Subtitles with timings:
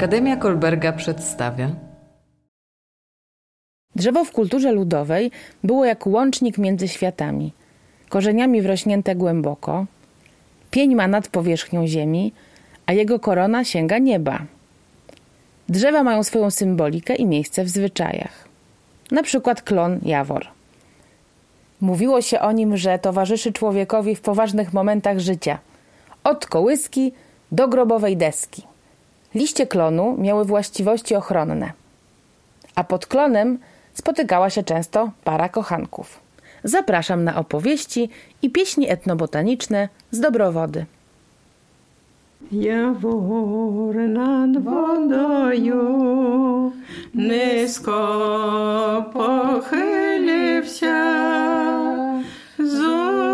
[0.00, 1.70] Akademia Kolberga przedstawia.
[3.96, 5.30] Drzewo w kulturze ludowej
[5.64, 7.52] było jak łącznik między światami,
[8.08, 9.86] korzeniami wrośnięte głęboko.
[10.70, 12.32] Pień ma nad powierzchnią ziemi,
[12.86, 14.38] a jego korona sięga nieba.
[15.68, 18.48] Drzewa mają swoją symbolikę i miejsce w zwyczajach.
[19.10, 20.46] Na przykład klon jawor.
[21.80, 25.58] Mówiło się o nim, że towarzyszy człowiekowi w poważnych momentach życia,
[26.24, 27.12] od kołyski
[27.52, 28.69] do grobowej deski.
[29.35, 31.71] Liście klonu miały właściwości ochronne,
[32.75, 33.59] a pod klonem
[33.93, 36.19] spotykała się często para kochanków.
[36.63, 38.09] Zapraszam na opowieści
[38.41, 40.85] i pieśni etnobotaniczne z Dobrowody.
[42.51, 45.83] Jawor nad водою
[47.13, 47.99] низько
[49.13, 50.97] похилився
[52.59, 53.28] з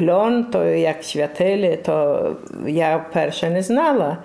[0.00, 4.16] Кльон, то як святили, то я вперше не знала.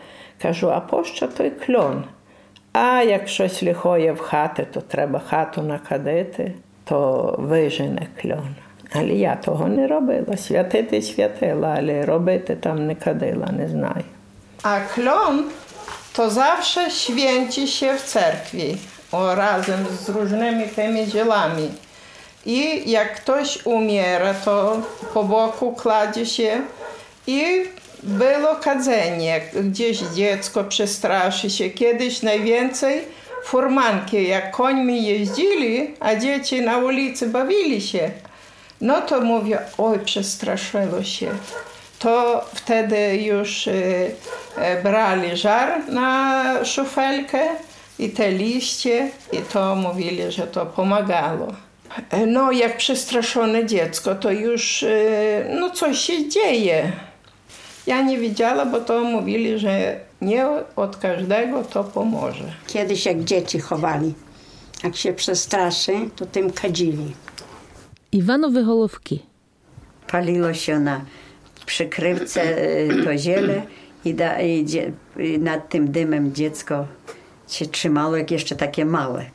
[0.41, 2.03] Кажу, а пощо той кльон?
[2.73, 6.53] А як щось лихоє в хати, то треба хату накадити,
[6.85, 8.55] то вижене кльон.
[8.93, 10.37] Але я того не робила.
[10.37, 14.03] Святити святила, але робити там не кадила, не знаю.
[14.95, 15.43] Klon
[16.15, 18.77] to zawsze święci się w cerkwi
[19.11, 21.69] o, razem z różnymi tymi dzielami.
[22.45, 24.81] I jak ktoś umiera, to
[25.13, 26.61] po boku kładzie się
[27.27, 27.63] i
[28.03, 29.41] było kadzenie.
[29.53, 31.69] Gdzieś dziecko przestraszy się.
[31.69, 33.01] Kiedyś najwięcej
[33.45, 38.11] furmanki, jak końmi jeździli, a dzieci na ulicy bawili się.
[38.81, 41.31] No to mówię, oj, przestraszyło się.
[41.99, 43.73] To wtedy już e,
[44.57, 47.39] e, brali żar na szufelkę
[47.99, 51.47] i te liście i to mówili, że to pomagało.
[52.09, 56.91] E, No, jak przestraszone dziecko, to już e, no, coś się dzieje.
[57.87, 60.45] Ja nie widziała, bo to mówili, że nie
[60.75, 62.53] od każdego to pomoże.
[62.67, 64.13] Kiedyś jak dzieci chowali.
[64.83, 67.13] Jak się przestraszy, to tym kadzili.
[68.11, 69.19] Iwanowy Holówki.
[70.07, 71.01] Paliło się na
[71.65, 73.61] przykrywce y, to ziele
[74.05, 74.65] i, da, i,
[75.19, 76.87] i nad tym dymem dziecko
[77.47, 79.25] się trzymało, jak jeszcze takie małe,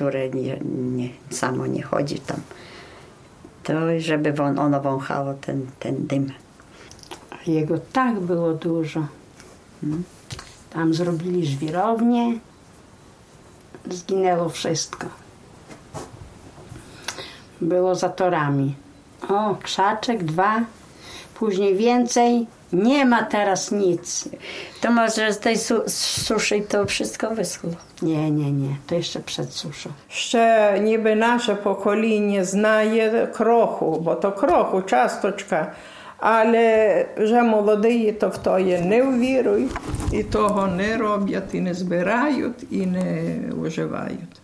[0.00, 0.58] które nie,
[0.96, 2.40] nie, samo nie chodzi tam.
[3.62, 6.32] To żeby won, ono wąchało ten, ten dym.
[7.30, 9.06] A jego tak było dużo.
[10.70, 12.38] Tam zrobili żwirownię.
[13.90, 15.06] Zginęło wszystko.
[17.60, 18.74] Było za torami.
[19.28, 20.60] O, krzaczek, dwa,
[21.34, 22.46] później więcej.
[22.72, 24.28] Nie ma teraz nic.
[24.80, 27.70] To może z tej su, suszy to wszystko wyschło.
[28.02, 28.76] Nie, nie, nie.
[28.86, 29.90] To jeszcze przed suszą.
[30.08, 35.72] Ще ніби наше покоління знає кроху, бо то кроху, часточка.
[36.18, 39.70] Але вже молоді то в то є не ввірують,
[40.12, 44.40] і того не роблять, і не збирають, і не вживають.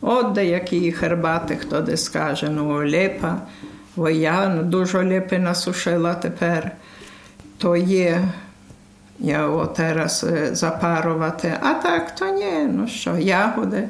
[0.00, 3.36] От деякі хербати, хто де скаже, ну лепа,
[3.96, 6.70] бо я дуже лепи насушила тепер,
[7.64, 7.76] то
[9.18, 11.54] я от зараз е, запарувати.
[11.62, 13.88] А так то ні, ну що, ягоди.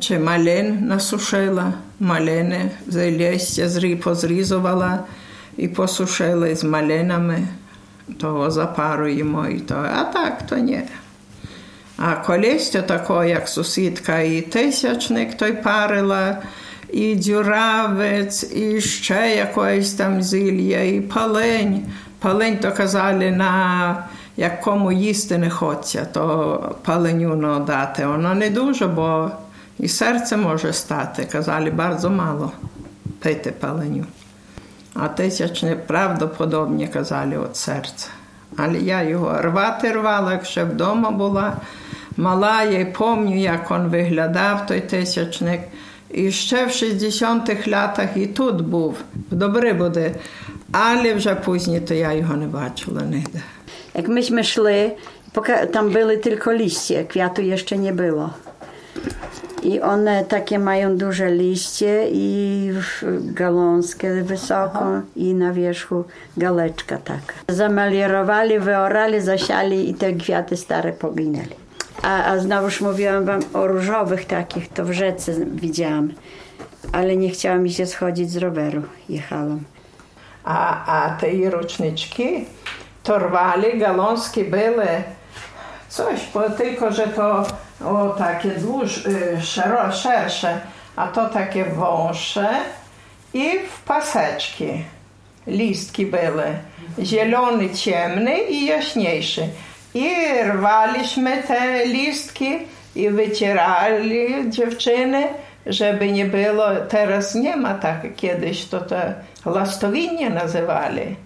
[0.00, 4.98] Чи малин насушила, малини листя зрі позрізувала
[5.56, 7.48] і посушила з малинами,
[8.18, 9.74] того запаруємо і то.
[9.74, 10.80] А так то ні.
[11.96, 16.42] А колись то тако, як сусідка і тисячник той парила,
[16.92, 21.86] і дюравець, і ще якоїсь там зілля, і палень.
[22.26, 24.04] Палень то казали на
[24.36, 28.06] як їсти не хочеться, то паленю дати.
[28.06, 29.30] Воно не дуже, бо
[29.78, 31.24] і серце може стати.
[31.24, 32.52] Казали, bardzo мало
[33.18, 34.04] пити паленю.
[34.94, 38.08] А тисячне правдоподобні казали від серця.
[38.56, 41.56] Але я його рвати рвала, як ще вдома була.
[42.16, 45.60] Мала, я й пам'ятаю, як він виглядав, той тисячник.
[46.10, 48.96] І ще в 60-х лятах і тут був,
[49.30, 50.14] в Добрибуди.
[50.71, 53.39] Але вже пізні, то я його не бачила ніде.
[53.95, 54.91] Jak myśmy szli,
[55.33, 58.29] poka- tam były tylko liście, kwiatu jeszcze nie było.
[59.63, 66.03] I one takie mają duże liście i w- gałązkę wysoką i na wierzchu
[66.37, 67.33] galeczka taka.
[67.49, 71.55] Zamelierowali, wyorali, zasiali i te kwiaty stare poginęli.
[72.01, 76.13] A, a znowuż mówiłam wam o różowych takich, to w rzece widziałam.
[76.91, 78.81] Ale nie chciała mi się schodzić z roweru.
[79.09, 79.59] Jechałam.
[80.46, 82.44] a, a tej ruczniczki
[83.02, 84.86] torwali, galonski były
[85.88, 87.46] coś, bo tylko, że to
[87.84, 90.60] o, takie dłuż, y, szero, szersze,
[90.96, 92.48] a to takie wąsze
[93.34, 94.84] i w paseczki
[95.46, 96.44] listki były.
[96.98, 99.48] Zielony, ciemny i jaśniejszy.
[99.94, 100.14] I
[100.44, 102.58] rwaliśmy te listki
[102.94, 105.28] i wycierali dziewczyny
[105.66, 109.14] żeby nie było, teraz nie ma tak, kiedyś to te
[109.46, 111.16] lastowinie nazywali.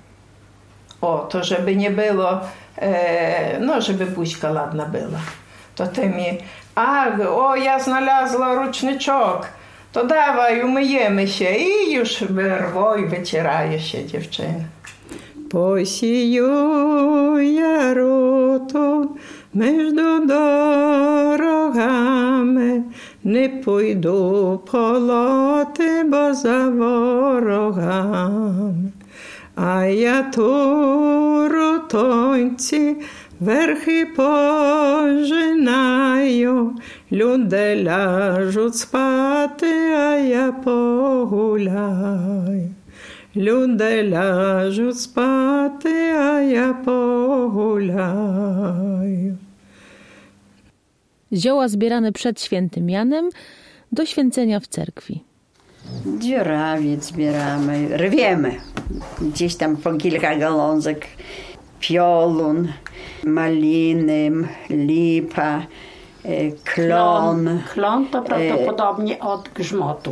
[1.01, 2.41] O, to żeby nie było,
[2.77, 5.21] e, no żeby buźka ładna była.
[5.75, 6.39] To tymi,
[6.75, 9.49] a, o, ja znalazła rучничок,
[9.93, 14.65] to dawaj, umyjemy się i już wyrwo i wycieraje się dziewczyny.
[15.51, 19.17] Посію я роту
[19.55, 21.71] между дорогами,
[23.25, 28.13] не пойду полоти, бо за ворогами.
[29.57, 32.97] А я ту ротонці
[33.41, 35.37] верхи пожинаю,
[37.13, 41.91] люди ляжуть спати, а я погуляю.
[43.37, 48.21] Люди ляжуть спати, а я pogulają.
[51.33, 53.31] Zioła zbierane przed świętym Janem
[53.93, 55.25] do święcenia w cerkwi.
[56.19, 58.55] Dziurawiec zbieramy, rwiemy.
[59.21, 61.07] Gdzieś tam po kilka gałązek.
[61.81, 62.69] Piolun,
[63.25, 64.31] maliny,
[64.71, 65.59] lipa,
[66.25, 67.61] e, klon.
[67.73, 70.11] Klon to prawdopodobnie od grzmotu.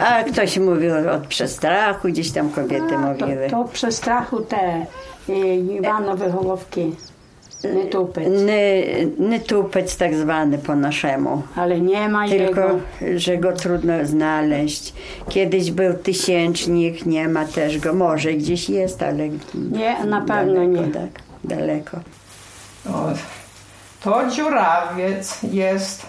[0.00, 3.48] A ktoś mówił od przestrachu, gdzieś tam kobiety To, mówiły.
[3.50, 4.86] to przestrachu te
[5.28, 6.92] y, Iwanowe hołowki
[7.64, 8.28] nie.
[8.28, 8.84] Ny,
[9.18, 11.42] nytupec tak zwany po naszemu.
[11.56, 13.18] Ale nie ma Tylko, jego.
[13.20, 14.92] że go trudno znaleźć.
[15.28, 17.94] Kiedyś był tysięcznik, nie ma też go.
[17.94, 20.92] Może gdzieś jest, ale Nie, na pewno daleko, nie.
[20.92, 22.00] Tak, daleko.
[22.88, 23.08] O,
[24.04, 26.06] to dziurawiec jest.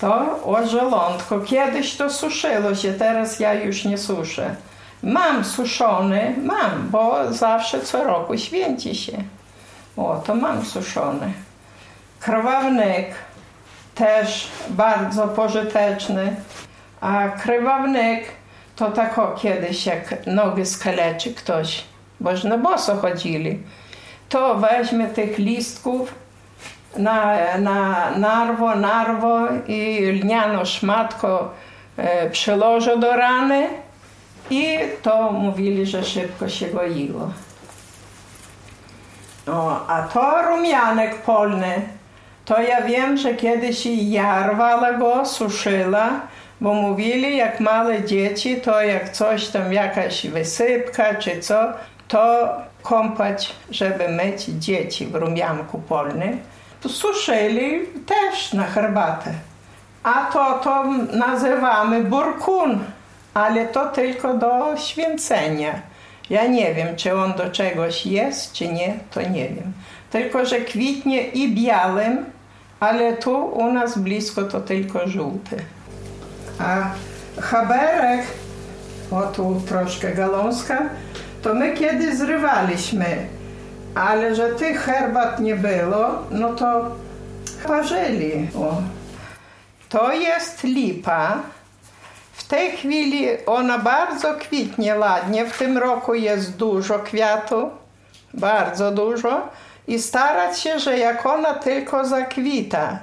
[0.00, 1.40] To o żołądku.
[1.40, 4.56] Kiedyś to suszyło się, teraz ja już nie suszę.
[5.02, 9.12] Mam suszony, mam, bo zawsze co roku święci się.
[9.96, 11.32] O, to mam suszony.
[12.20, 13.06] Krwawnik
[13.94, 16.36] też bardzo pożyteczny.
[17.00, 18.24] A krwawnik
[18.76, 21.84] to tak o kiedyś, jak nogi skaleczy ktoś,
[22.20, 23.62] boż na boso chodzili
[24.32, 26.14] to weźmie tych listków
[26.96, 31.50] na, na narwo, narwo i lnianą szmatko
[31.96, 33.68] e, przyłoży do rany
[34.50, 37.30] i to mówili, że szybko się goiło.
[39.48, 41.82] O, a to rumianek polny,
[42.44, 44.18] to ja wiem, że kiedyś i
[44.98, 46.10] go, suszyła,
[46.60, 51.72] bo mówili, jak małe dzieci, to jak coś tam, jakaś wysypka czy co,
[52.08, 52.48] to
[52.82, 56.40] kąpać, żeby myć dzieci w rumianku polnym.
[56.88, 59.30] Suszyli też na herbatę.
[60.02, 62.84] A to, to nazywamy burkun,
[63.34, 65.91] ale to tylko do święcenia.
[66.30, 69.72] Ja nie wiem, czy on do czegoś jest, czy nie, to nie wiem.
[70.10, 72.24] Tylko, że kwitnie i białym,
[72.80, 75.56] ale tu u nas blisko to tylko żółty.
[76.58, 76.90] A
[77.40, 78.20] chaberek,
[79.10, 80.82] o tu troszkę galąska,
[81.42, 83.06] to my kiedy zrywaliśmy,
[83.94, 86.96] ale że tych herbat nie było, no to
[87.66, 88.48] parzyli.
[88.56, 88.82] O.
[89.88, 91.42] To jest lipa.
[92.52, 95.46] Tej chwili ona bardzo kwitnie ładnie.
[95.46, 97.70] W tym roku jest dużo kwiatu,
[98.34, 99.48] bardzo dużo.
[99.86, 102.98] I starać się, że jak ona tylko zakwita,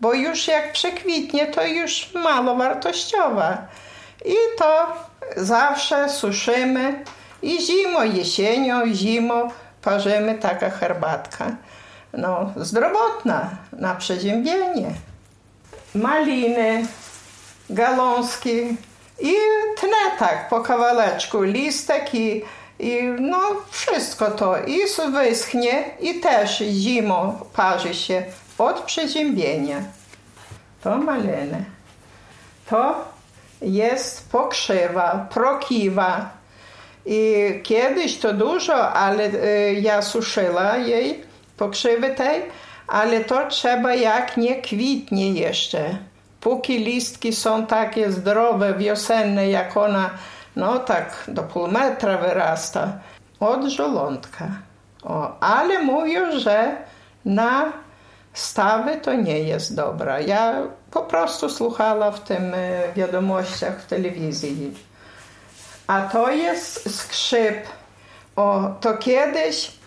[0.00, 3.58] bo już jak przekwitnie, to już mało wartościowa.
[4.24, 4.86] I to
[5.36, 7.04] zawsze suszymy
[7.42, 9.48] i zimą, jesienią, zimą
[9.82, 11.50] parzymy taka herbatka.
[12.12, 14.90] No, zdrowotna na przeziębienie.
[15.94, 16.86] Maliny,
[17.72, 18.76] galąski
[19.20, 19.34] i
[19.80, 22.42] tnę tak po kawałeczku listek i,
[22.78, 24.56] i no wszystko to.
[24.58, 24.78] I
[25.12, 28.22] wyschnie i też zimą parzy się
[28.58, 29.82] od przeziębienia.
[30.82, 31.64] To maliny.
[32.70, 33.04] To
[33.62, 36.30] jest pokrzywa, prokiwa.
[37.06, 41.24] I kiedyś to dużo, ale y, ja suszyła jej
[41.56, 42.42] pokrzywy tej,
[42.86, 45.98] ale to trzeba jak nie kwitnie jeszcze.
[46.42, 50.10] Póki listki są takie zdrowe, wiosenne, jak ona,
[50.56, 52.92] no tak do pół metra wyrasta,
[53.40, 54.48] od żołądka.
[55.02, 56.76] O, ale mówią, że
[57.24, 57.72] na
[58.32, 60.20] stawy to nie jest dobra.
[60.20, 64.74] Ja po prostu słuchała w tym e, wiadomościach w telewizji.
[65.86, 67.66] A to jest skrzyp.
[68.36, 69.81] O, to kiedyś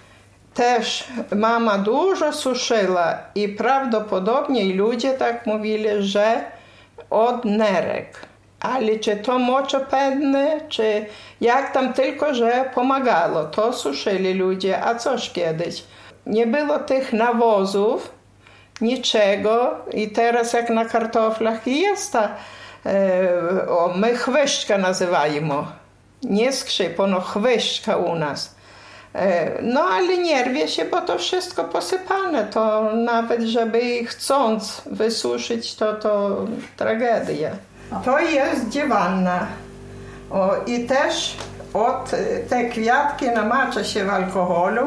[0.55, 1.03] też
[1.35, 6.41] mama dużo suszyła i prawdopodobnie ludzie tak mówili, że
[7.09, 8.19] od nerek.
[8.59, 11.05] Ale czy to moczopędne, czy
[11.41, 14.83] jak tam tylko, że pomagało, to suszyli ludzie.
[14.83, 15.83] A coż kiedyś?
[16.25, 18.11] Nie było tych nawozów,
[18.81, 22.29] niczego i teraz jak na kartoflach jest ta,
[22.85, 25.53] e, o, my chwyszczka nazywajmy.
[26.23, 28.54] Nie skrzyp, ono chwyszczka u nas.
[29.15, 32.43] E, no ale nie rwie się, bo to wszystko posypane.
[32.43, 36.37] To nawet, żeby chcąc wysuszyć, to to
[36.77, 37.51] tragedia.
[38.05, 39.47] To jest dziewanna.
[40.31, 41.37] O, I też
[41.73, 42.11] od
[42.49, 44.81] te kwiatki namacza się w alkoholu,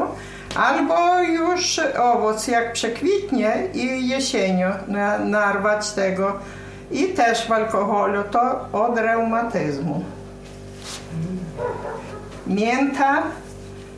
[0.55, 6.33] albo już owoc jak przekwitnie i jesienią na, narwać tego.
[6.91, 10.03] I też w alkoholu to od reumatyzmu.
[12.47, 13.23] Mięta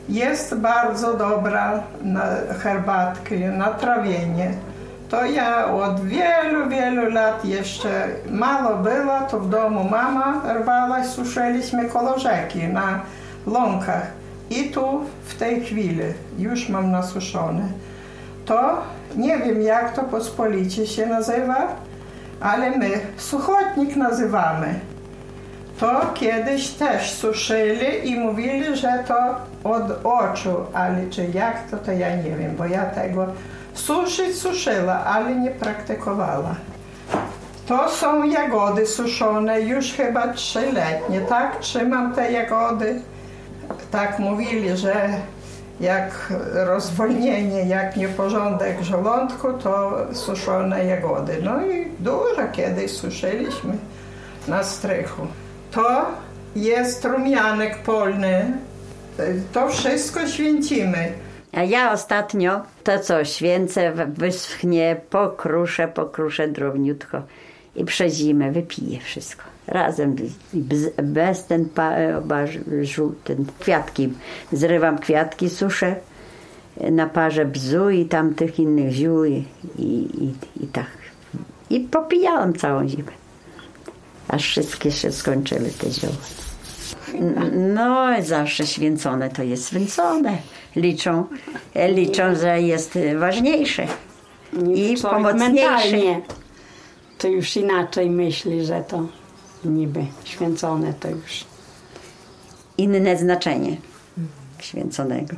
[0.08, 2.24] jest bardzo dobra na
[2.62, 4.50] herbatki, na trawienie.
[5.08, 11.88] To ja od wielu, wielu lat jeszcze mało było, to w domu mama rwała, suszyliśmy
[11.88, 13.00] koło rzeki na
[13.46, 14.06] łąkach.
[14.50, 16.04] I tu w tej chwili
[16.38, 17.62] już mam nasuszone.
[18.44, 18.82] To
[19.16, 21.68] nie wiem jak to pospolicie się nazywa,
[22.40, 24.74] ale my suchotnik nazywamy.
[25.82, 29.14] To kiedyś też suszyli i mówili, że to
[29.64, 33.26] od oczu, ale czy jak to, to ja nie wiem, bo ja tego
[33.74, 36.54] suszyć suszyła, ale nie praktykowała.
[37.66, 41.58] To są jagody suszone, już chyba trzyletnie, tak?
[41.60, 43.00] Trzymam te jagody.
[43.90, 45.08] Tak mówili, że
[45.80, 51.38] jak rozwolnienie, jak nieporządek żołądku, to suszone jagody.
[51.42, 53.72] No i dużo kiedyś suszyliśmy
[54.48, 55.26] na strychu.
[55.72, 56.06] To
[56.56, 58.52] jest rumianek polny.
[59.52, 61.12] To wszystko święcimy.
[61.52, 67.22] A ja ostatnio to co, święcę, wyschnie, pokruszę, pokruszę drobniutko
[67.76, 69.42] i przez zimę wypiję wszystko.
[69.66, 70.16] Razem,
[71.02, 71.68] bez ten,
[73.24, 74.12] ten kwiatki.
[74.52, 75.96] Zrywam kwiatki, suszę
[76.90, 79.44] na parze bzu i tamtych innych ziół i,
[79.78, 80.32] i,
[80.64, 80.90] i tak.
[81.70, 83.21] I popijałam całą zimę.
[84.32, 86.14] Aż wszystkie się skończyły te zioła.
[87.52, 90.38] No, zawsze święcone to jest święcone.
[90.76, 91.24] Liczą,
[91.88, 93.86] liczą że jest ważniejsze
[94.74, 96.20] i pomocniejsze.
[97.18, 99.06] To już inaczej myśli, że to
[99.64, 101.44] niby święcone to już.
[102.78, 103.76] Inne znaczenie
[104.58, 105.36] święconego.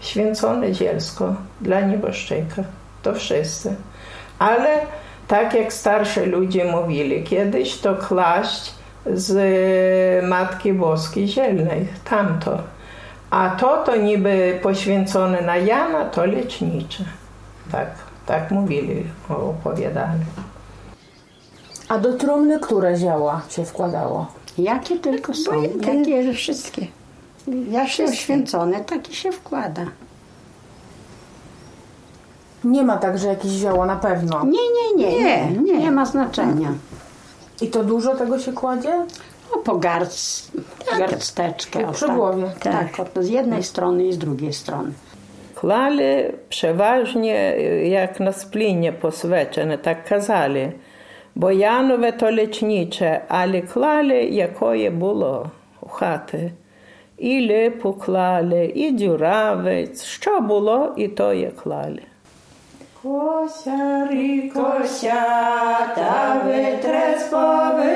[0.00, 2.64] Święcone zielsko dla nieboszczyka.
[3.02, 3.74] To wszyscy.
[4.38, 4.86] Ale
[5.28, 8.74] tak jak starsi ludzie mówili, kiedyś to klaść
[9.14, 9.34] z
[10.24, 12.58] Matki Boskiej Zielnej, tamto.
[13.30, 17.04] A to, to niby poświęcone na Jana, to lecznicze.
[17.72, 17.88] Tak,
[18.26, 20.20] tak mówili, opowiadali.
[21.88, 24.26] A do trumny które zioła się wkładało?
[24.58, 25.62] Jakie tylko są.
[25.62, 26.86] Jakie, wszystkie.
[27.70, 29.86] Jak się święcone, takie się wkłada.
[32.65, 34.45] Nie ma tak, że jakieś zioło na pewno.
[34.45, 35.21] Nie, nie, nie.
[35.21, 36.73] Nie, nie, nie ma znaczenia.
[37.61, 39.05] I to dużo tego się kładzie?
[39.51, 40.47] No po garc,
[40.89, 40.99] tak.
[40.99, 41.79] garsteczkę.
[41.79, 42.51] Tak, przy głowie.
[42.59, 44.91] Tak, tak z jednej strony i z drugiej strony.
[45.55, 47.33] Klali przeważnie
[47.89, 50.71] jak na splinie posвечene, tak kazali.
[51.35, 55.51] Бо Янове то лечніче, але клали, якої було
[55.81, 56.51] у хати.
[57.17, 62.01] І липу клали, і дюравець, що було, і то є клали.
[63.05, 67.91] Косярі, косята, витрес повиває,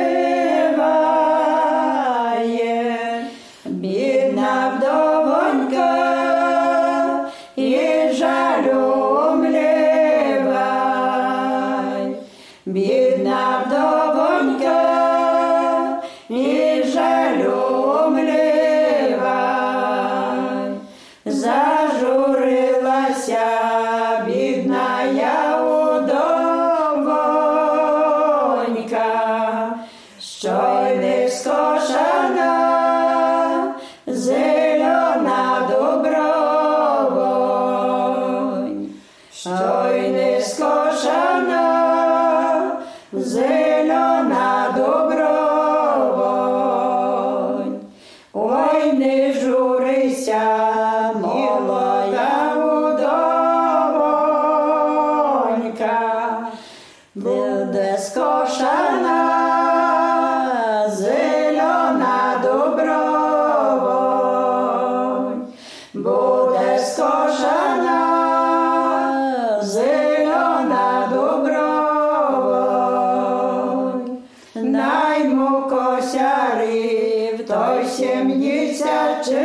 [78.40, 79.40] Niechcia cztery,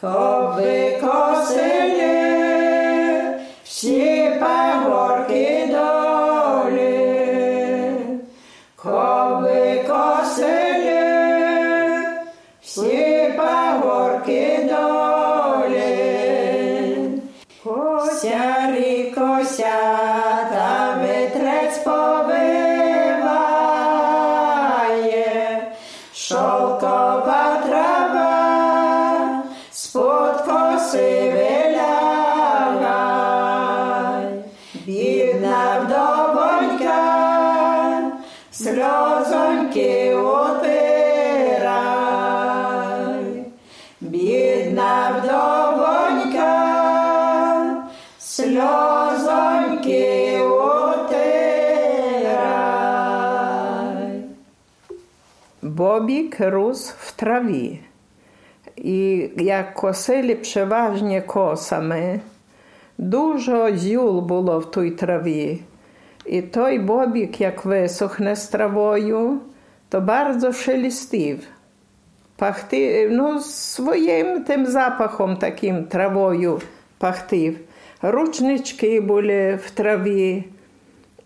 [0.00, 1.85] choby kosy.
[39.06, 40.64] Сльозоньки отирай,
[44.00, 46.52] бідна вдовонька,
[48.18, 50.04] сльозоньки
[50.40, 51.26] отирай.
[55.62, 57.80] Бобік рус в траві.
[58.76, 62.20] І як косили переважnie косами,
[62.98, 65.60] дуже зюл було в той траві.
[66.28, 69.40] І той бобік, як висохне з травою,
[69.88, 71.38] то bardzo шелестів.
[72.36, 76.60] Пахти, ну, своїм тим запахом таким травою
[76.98, 77.56] пахтив.
[78.02, 80.44] Ручнички були в траві.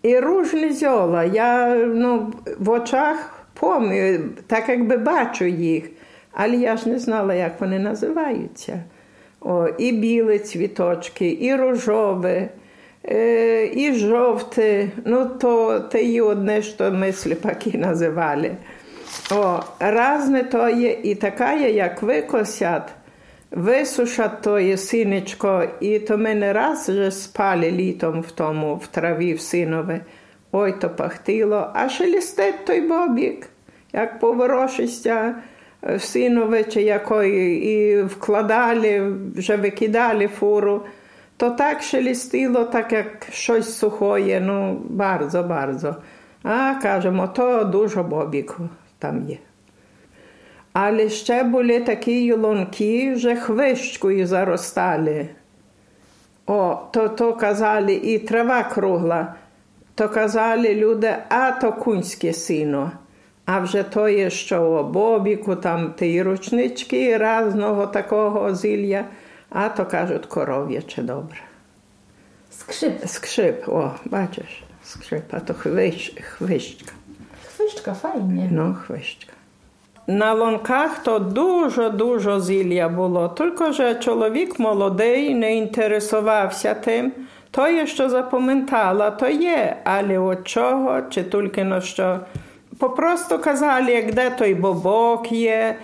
[0.01, 1.23] І ружні зьола.
[1.23, 5.89] Я ну, в очах пам'ятаю, так якби бачу їх,
[6.31, 8.83] але я ж не знала, як вони називаються.
[9.41, 12.49] О, і білі цвіточки, і рожові,
[13.73, 14.89] і жовті.
[15.05, 18.51] Ну, то те й одне, що ми сліпаки називали.
[19.31, 22.89] О, разне то є і така, є, як викосять,
[23.51, 28.87] висушать то є синечко, і то ми не раз вже спали літом в тому, в
[28.87, 30.01] траві в синове.
[30.51, 33.47] Ой, то пахтило, а шелестить той бобік,
[33.93, 35.35] як поворошиться
[35.81, 40.81] в синове чи якої, і вкладали, вже викидали фуру,
[41.41, 45.95] то так шелестило, так як щось сухоє, ну, bardzo, bardzo.
[46.43, 48.57] А, кажемо, то дуже бобік
[48.99, 49.37] там є.
[50.73, 55.29] Але ще були такі юлонки, вже хвищкою заростали.
[56.47, 59.33] О, то, то казали, і трава кругла,
[59.95, 62.91] то казали люди, а то кунське сіно.
[63.45, 69.05] А вже то є, що бобіку, там ті ручнички разного такого зілля,
[69.51, 71.37] а то кажуть коров'яче добре.
[72.51, 73.07] Skrzyp.
[73.07, 76.93] Скшип, о, бачиш, скшип, а то хвищ, хвищка.
[77.47, 78.47] Chwyszczka, fajnie.
[78.51, 79.33] Ну, хвищка.
[80.07, 83.29] На лонках то дуже-дуже зілля було.
[83.37, 87.13] Тільки що чоловік молодий не інтересувався тим.
[87.51, 92.19] То є, що запам'ятала, то є, але от чого, чи тільки на що.
[92.79, 95.75] Попросту казали, як де той бобок є,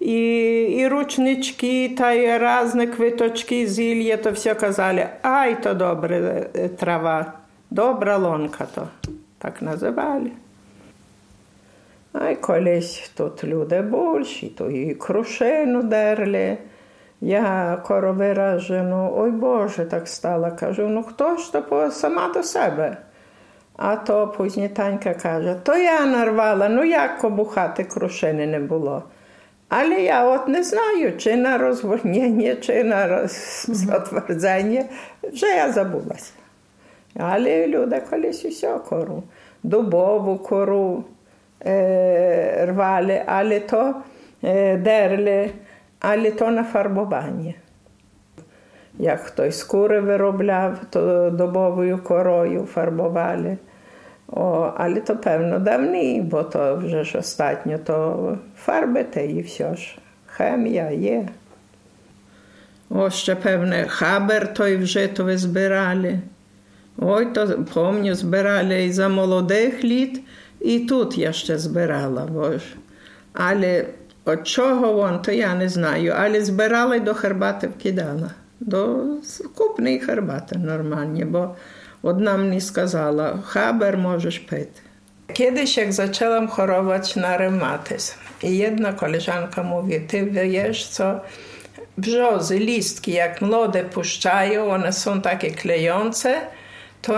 [0.00, 6.68] і, і ручнички, та й різні квиточки, зілля, то все казали, ай, то добре е,
[6.68, 7.32] трава,
[7.70, 8.88] добра лонка то.
[9.38, 10.30] Так називали.
[12.12, 16.58] А колись тут люди більші, то і крушину дерли.
[17.20, 20.50] Я коро виражену, ой Боже, так стала.
[20.50, 22.96] Кажу, ну хто ж то сама до себе?
[23.76, 29.02] А то пізні Танька каже, то я нарвала, ну як кобухати крушини не було.
[29.68, 33.68] Але я от не знаю, чи на розвольнення, чи на роз-.
[35.32, 36.32] Вже я забулася.
[37.18, 39.22] Але люди колись усе кору,
[39.62, 41.04] дубову кору
[41.66, 43.94] е, рвали, але то
[44.44, 45.50] е, дерли,
[46.00, 47.54] але то на фарбування.
[48.98, 53.56] Як хтось скури виробляв, то дубовою корою фарбували.
[54.28, 59.76] О, але то певно давні, бо то вже ж остатньо, то фарби те і все
[59.76, 59.98] ж.
[60.26, 61.28] Хемія є.
[62.90, 66.20] О, ще певне, хабер той вже то ви збирали.
[66.98, 70.20] Ой, то помню, збирали і за молодих літ,
[70.60, 72.50] і тут я ще збирала, бо.
[73.32, 73.86] Але
[74.24, 78.30] от чого вон, то я не знаю, але збирала і до хербати вкидала.
[78.60, 79.04] До
[79.54, 81.54] купної хербати нормальні, бо
[82.05, 84.81] одна мені сказала, хабер можеш пити.
[85.33, 88.13] Kiedyś jak zaczęłam chorować na reumatyzm
[88.43, 91.19] i jedna koleżanka mówi, ty wiesz co,
[91.97, 96.35] brzozy, listki jak młode puszczają, one są takie klejące,
[97.01, 97.13] to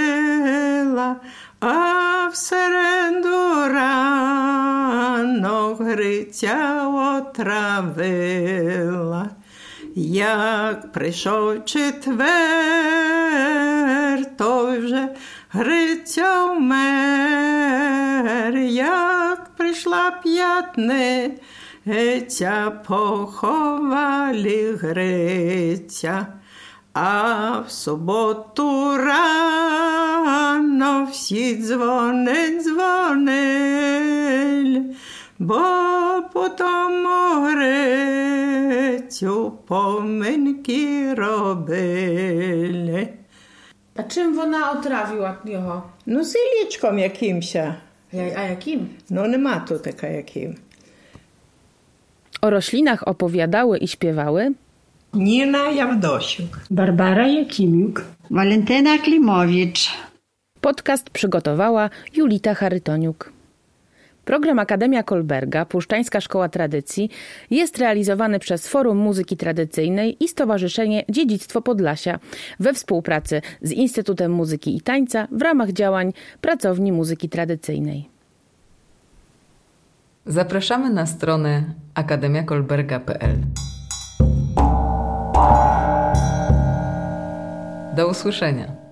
[1.60, 4.16] а в середу рано
[5.80, 6.82] Гриця
[7.26, 8.56] отравила.
[9.98, 12.26] Як прийшов четвер,
[14.36, 15.08] то вже
[15.50, 17.76] Гриця вмер,
[18.58, 21.42] як прийшла п'ятниця,
[22.86, 26.26] поховали Гриця.
[26.92, 30.28] А в суботу рано
[31.12, 34.04] всі дзвонить дзвонили,
[35.39, 35.61] бо
[36.33, 43.07] по тому Грицю поминки робили.
[43.95, 45.83] A czym wona otrawiła його?
[46.05, 47.55] Ну, з ілічком якимсь.
[48.13, 48.89] A jakim?
[49.09, 50.55] Ну, нема тут така яким.
[52.41, 54.51] O roślinach opowiadały i śpiewały
[55.13, 56.59] Ніна Явдощук.
[56.69, 58.05] Barbara Jakimiuk.
[58.29, 59.91] Walentyna Klimowicz.
[60.61, 63.31] Podcast przygotowała Julita Charytoniuk.
[64.26, 67.10] Program Akademia Kolberga, Puszczańska Szkoła Tradycji
[67.50, 72.18] jest realizowany przez Forum Muzyki Tradycyjnej i Stowarzyszenie Dziedzictwo Podlasia
[72.60, 78.08] we współpracy z Instytutem Muzyki i Tańca w ramach działań Pracowni Muzyki Tradycyjnej.
[80.26, 83.36] Zapraszamy na stronę akademiakolberga.pl.
[87.96, 88.85] Do usłyszenia.